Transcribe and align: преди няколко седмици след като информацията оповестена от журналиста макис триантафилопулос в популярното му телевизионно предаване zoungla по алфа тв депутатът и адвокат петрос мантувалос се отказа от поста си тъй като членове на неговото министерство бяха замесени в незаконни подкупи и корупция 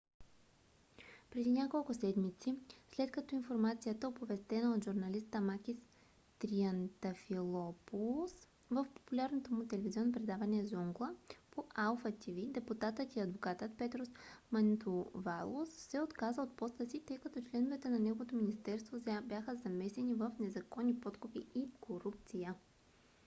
преди 1.31 1.51
няколко 1.51 1.93
седмици 1.93 2.55
след 2.91 3.11
като 3.11 3.35
информацията 3.35 4.07
оповестена 4.07 4.75
от 4.75 4.83
журналиста 4.83 5.41
макис 5.41 5.77
триантафилопулос 6.39 8.47
в 8.71 8.87
популярното 8.95 9.53
му 9.53 9.67
телевизионно 9.67 10.11
предаване 10.11 10.65
zoungla 10.65 11.15
по 11.51 11.63
алфа 11.75 12.11
тв 12.11 12.51
депутатът 12.51 13.15
и 13.15 13.19
адвокат 13.19 13.61
петрос 13.77 14.09
мантувалос 14.51 15.69
се 15.69 16.01
отказа 16.01 16.41
от 16.41 16.55
поста 16.57 16.89
си 16.89 16.99
тъй 17.05 17.17
като 17.17 17.41
членове 17.41 17.79
на 17.89 17.99
неговото 17.99 18.35
министерство 18.35 18.97
бяха 19.23 19.55
замесени 19.55 20.13
в 20.13 20.31
незаконни 20.39 20.99
подкупи 21.01 21.47
и 21.55 21.69
корупция 21.81 22.55